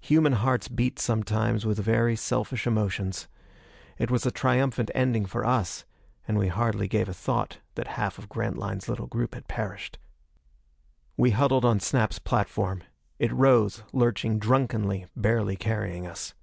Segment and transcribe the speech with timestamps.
[0.00, 3.28] Human hearts beat sometimes with very selfish emotions.
[3.96, 5.84] It was a triumphant ending for us,
[6.26, 9.96] and we hardly gave a thought that half of Grantline's little group had perished.
[11.16, 12.82] We huddled on Snap's platform.
[13.20, 16.34] It rose, lurching drunkenly, barely carrying us.